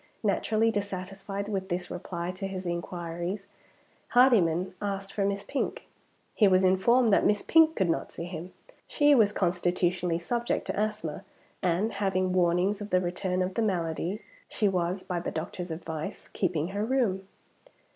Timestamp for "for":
5.13-5.23